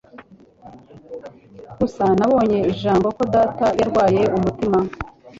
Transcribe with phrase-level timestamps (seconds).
[1.79, 4.79] Gusa nabonye ijambo ko data yarwaye umutima.